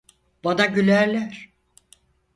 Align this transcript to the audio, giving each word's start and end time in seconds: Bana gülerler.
Bana 0.43 0.65
gülerler. 0.65 1.49